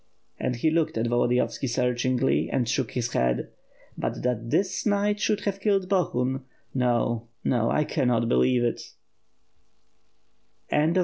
And 0.39 0.55
he 0.55 0.71
looked 0.71 0.97
at 0.97 1.05
Volodiyovski 1.05 1.69
searchingly 1.69 2.49
and 2.49 2.67
shook 2.67 2.93
his 2.93 3.13
head. 3.13 3.49
"But 3.95 4.23
that 4.23 4.49
this 4.49 4.83
knight 4.83 5.19
should 5.19 5.41
have 5.41 5.59
killed 5.59 5.87
Bohun— 5.89 6.41
^no, 6.75 7.27
no, 7.43 7.69
I 7.69 7.83
cannot 7.83 8.27
believe 8.27 8.63
if 8.63 8.95
CHAPTER 10.71 10.99
XX. 10.99 10.99